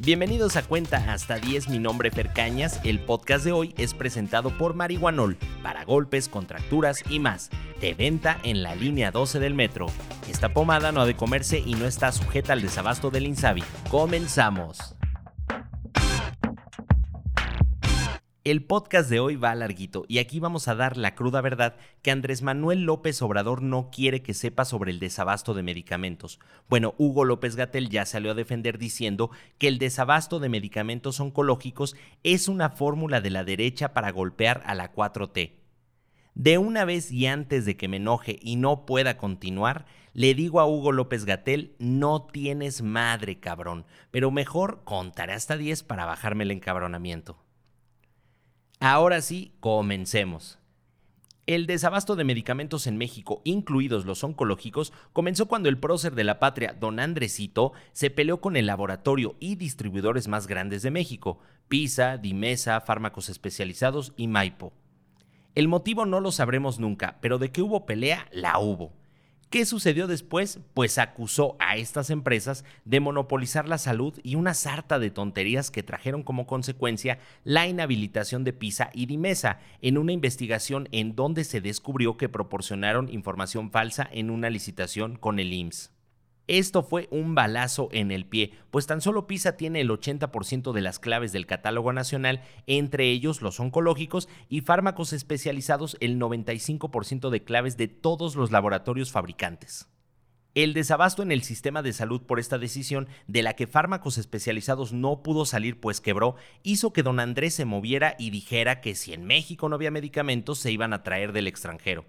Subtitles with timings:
[0.00, 2.80] Bienvenidos a Cuenta hasta 10, mi nombre es Cañas.
[2.82, 7.48] El podcast de hoy es presentado por Marihuanol para golpes, contracturas y más.
[7.80, 9.86] De venta en la línea 12 del metro.
[10.28, 13.62] Esta pomada no ha de comerse y no está sujeta al desabasto del Insabi.
[13.88, 14.96] Comenzamos.
[18.44, 22.10] El podcast de hoy va larguito y aquí vamos a dar la cruda verdad que
[22.10, 26.40] Andrés Manuel López Obrador no quiere que sepa sobre el desabasto de medicamentos.
[26.68, 31.96] Bueno, Hugo López Gatel ya salió a defender diciendo que el desabasto de medicamentos oncológicos
[32.22, 35.52] es una fórmula de la derecha para golpear a la 4T.
[36.34, 40.60] De una vez y antes de que me enoje y no pueda continuar, le digo
[40.60, 46.44] a Hugo López Gatel, no tienes madre, cabrón, pero mejor contaré hasta 10 para bajarme
[46.44, 47.43] el encabronamiento.
[48.86, 50.58] Ahora sí, comencemos.
[51.46, 56.38] El desabasto de medicamentos en México, incluidos los oncológicos, comenzó cuando el prócer de la
[56.38, 61.38] patria, don Andresito, se peleó con el laboratorio y distribuidores más grandes de México,
[61.68, 64.74] PISA, Dimesa, Fármacos Especializados y Maipo.
[65.54, 68.92] El motivo no lo sabremos nunca, pero de que hubo pelea, la hubo.
[69.54, 70.58] ¿Qué sucedió después?
[70.74, 75.84] Pues acusó a estas empresas de monopolizar la salud y una sarta de tonterías que
[75.84, 81.60] trajeron como consecuencia la inhabilitación de PISA y Dimesa en una investigación en donde se
[81.60, 85.93] descubrió que proporcionaron información falsa en una licitación con el IMSS.
[86.46, 90.80] Esto fue un balazo en el pie, pues tan solo PISA tiene el 80% de
[90.82, 97.44] las claves del catálogo nacional, entre ellos los oncológicos y fármacos especializados el 95% de
[97.44, 99.88] claves de todos los laboratorios fabricantes.
[100.54, 104.92] El desabasto en el sistema de salud por esta decisión, de la que fármacos especializados
[104.92, 109.14] no pudo salir pues quebró, hizo que don Andrés se moviera y dijera que si
[109.14, 112.04] en México no había medicamentos se iban a traer del extranjero.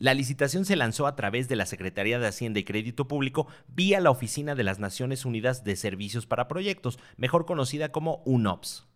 [0.00, 4.00] La licitación se lanzó a través de la Secretaría de Hacienda y Crédito Público vía
[4.00, 8.88] la Oficina de las Naciones Unidas de Servicios para Proyectos, mejor conocida como UNOPS.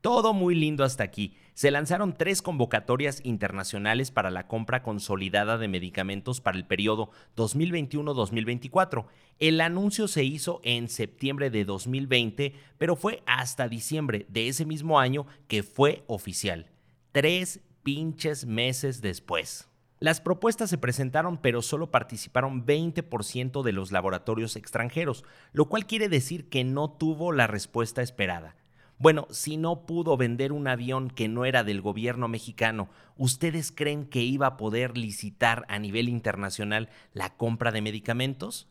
[0.00, 1.36] Todo muy lindo hasta aquí.
[1.54, 9.06] Se lanzaron tres convocatorias internacionales para la compra consolidada de medicamentos para el periodo 2021-2024.
[9.38, 14.98] El anuncio se hizo en septiembre de 2020, pero fue hasta diciembre de ese mismo
[14.98, 16.66] año que fue oficial.
[17.12, 19.68] Tres pinches meses después.
[20.00, 26.08] Las propuestas se presentaron, pero solo participaron 20% de los laboratorios extranjeros, lo cual quiere
[26.08, 28.54] decir que no tuvo la respuesta esperada.
[29.00, 34.06] Bueno, si no pudo vender un avión que no era del gobierno mexicano, ¿ustedes creen
[34.06, 38.68] que iba a poder licitar a nivel internacional la compra de medicamentos?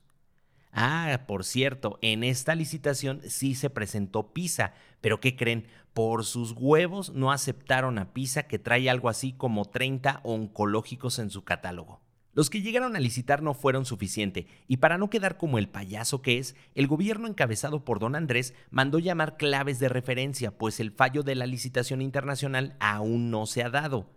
[0.72, 5.68] Ah, por cierto, en esta licitación sí se presentó PISA, pero ¿qué creen?
[5.94, 11.30] Por sus huevos no aceptaron a PISA que trae algo así como 30 oncológicos en
[11.30, 12.02] su catálogo.
[12.38, 16.22] Los que llegaron a licitar no fueron suficiente, y para no quedar como el payaso
[16.22, 20.92] que es, el gobierno encabezado por don Andrés mandó llamar claves de referencia, pues el
[20.92, 24.17] fallo de la licitación internacional aún no se ha dado.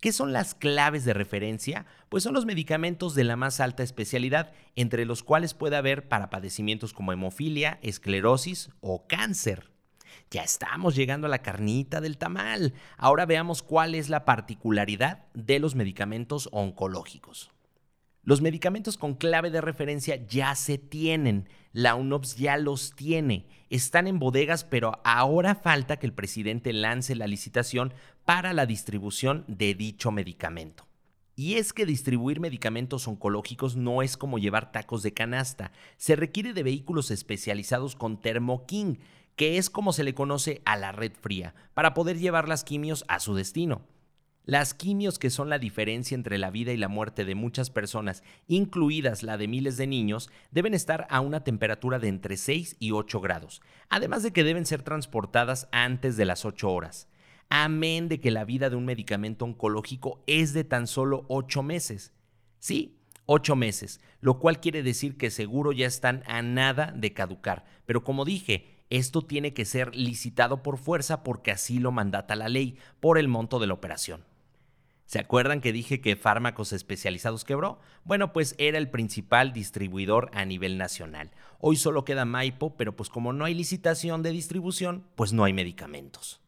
[0.00, 1.86] ¿Qué son las claves de referencia?
[2.08, 6.28] Pues son los medicamentos de la más alta especialidad, entre los cuales puede haber para
[6.28, 9.70] padecimientos como hemofilia, esclerosis o cáncer.
[10.30, 12.74] Ya estamos llegando a la carnita del tamal.
[12.98, 17.52] Ahora veamos cuál es la particularidad de los medicamentos oncológicos.
[18.26, 24.08] Los medicamentos con clave de referencia ya se tienen, la UNOPS ya los tiene, están
[24.08, 27.94] en bodegas, pero ahora falta que el presidente lance la licitación
[28.24, 30.88] para la distribución de dicho medicamento.
[31.36, 36.52] Y es que distribuir medicamentos oncológicos no es como llevar tacos de canasta, se requiere
[36.52, 38.96] de vehículos especializados con Thermo King,
[39.36, 43.04] que es como se le conoce a la red fría, para poder llevar las quimios
[43.06, 43.82] a su destino.
[44.46, 48.22] Las quimios que son la diferencia entre la vida y la muerte de muchas personas,
[48.46, 52.92] incluidas la de miles de niños, deben estar a una temperatura de entre 6 y
[52.92, 57.08] 8 grados, además de que deben ser transportadas antes de las 8 horas.
[57.48, 62.12] Amén de que la vida de un medicamento oncológico es de tan solo 8 meses.
[62.60, 67.64] Sí, 8 meses, lo cual quiere decir que seguro ya están a nada de caducar.
[67.84, 72.48] Pero como dije, esto tiene que ser licitado por fuerza porque así lo mandata la
[72.48, 74.24] ley por el monto de la operación.
[75.06, 77.78] ¿Se acuerdan que dije que Fármacos Especializados quebró?
[78.04, 81.30] Bueno, pues era el principal distribuidor a nivel nacional.
[81.60, 85.52] Hoy solo queda Maipo, pero pues como no hay licitación de distribución, pues no hay
[85.52, 86.40] medicamentos.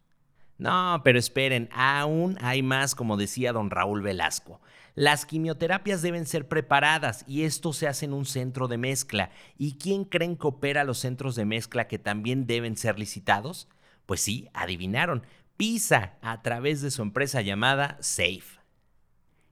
[0.58, 4.60] No, pero esperen, aún hay más, como decía don Raúl Velasco.
[4.96, 9.30] Las quimioterapias deben ser preparadas y esto se hace en un centro de mezcla.
[9.56, 13.68] ¿Y quién creen que opera los centros de mezcla que también deben ser licitados?
[14.06, 15.22] Pues sí, adivinaron,
[15.58, 18.57] PISA a través de su empresa llamada SAFE.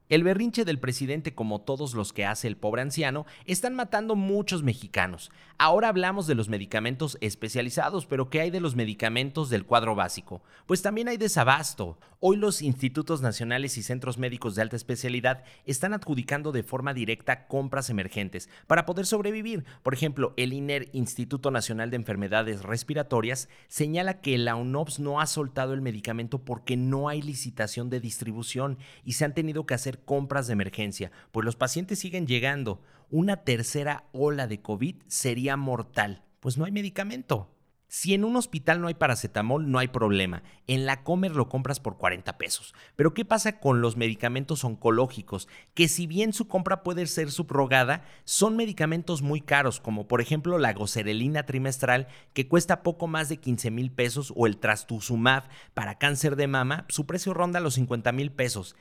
[0.08, 4.62] El berrinche del presidente, como todos los que hace el pobre anciano, están matando muchos
[4.62, 5.32] mexicanos.
[5.58, 10.42] Ahora hablamos de los medicamentos especializados, pero ¿qué hay de los medicamentos del cuadro básico?
[10.66, 11.98] Pues también hay desabasto.
[12.20, 17.48] Hoy los institutos nacionales y centros médicos de alta especialidad están adjudicando de forma directa
[17.48, 19.64] compras emergentes para poder sobrevivir.
[19.82, 25.26] Por ejemplo, el INER, Instituto Nacional de Enfermedades Respiratorias, señala que la UNOPS no ha
[25.26, 29.74] soltado el medicamento porque no hay licitación de distribución y se han tenido que
[30.04, 32.80] compras de emergencia, pues los pacientes siguen llegando.
[33.10, 37.50] Una tercera ola de COVID sería mortal, pues no hay medicamento.
[37.88, 40.42] Si en un hospital no hay paracetamol, no hay problema.
[40.66, 42.74] En la Comer lo compras por 40 pesos.
[42.96, 45.46] Pero ¿qué pasa con los medicamentos oncológicos?
[45.72, 50.58] Que si bien su compra puede ser subrogada, son medicamentos muy caros, como por ejemplo
[50.58, 55.96] la gocerelina trimestral, que cuesta poco más de 15 mil pesos, o el trastuzumab para
[55.96, 58.74] cáncer de mama, su precio ronda los 50 mil pesos.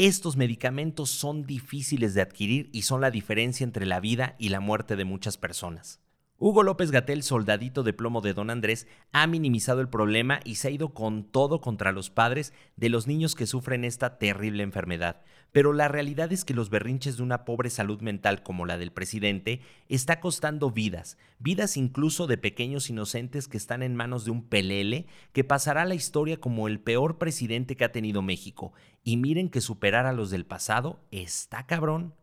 [0.00, 4.60] Estos medicamentos son difíciles de adquirir y son la diferencia entre la vida y la
[4.60, 5.98] muerte de muchas personas.
[6.40, 10.68] Hugo López Gatel, soldadito de plomo de Don Andrés, ha minimizado el problema y se
[10.68, 15.20] ha ido con todo contra los padres de los niños que sufren esta terrible enfermedad.
[15.50, 18.92] Pero la realidad es que los berrinches de una pobre salud mental como la del
[18.92, 24.44] presidente está costando vidas, vidas incluso de pequeños inocentes que están en manos de un
[24.44, 28.72] pelele que pasará a la historia como el peor presidente que ha tenido México.
[29.02, 32.14] Y miren que superar a los del pasado está cabrón,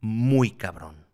[0.00, 1.04] muy cabrón.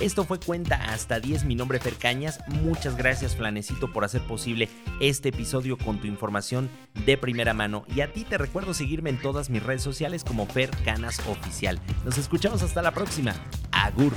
[0.00, 2.40] Esto fue Cuenta hasta 10, mi nombre es Fer Cañas.
[2.48, 4.68] Muchas gracias Flanecito por hacer posible
[5.00, 6.70] este episodio con tu información
[7.06, 7.84] de primera mano.
[7.94, 11.80] Y a ti te recuerdo seguirme en todas mis redes sociales como Fer Canas Oficial.
[12.04, 13.34] Nos escuchamos hasta la próxima.
[13.70, 14.12] Agur.